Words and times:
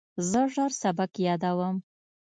زه 0.29 0.41
ژر 0.53 0.71
سبق 0.81 1.11
یادوم. 1.27 1.75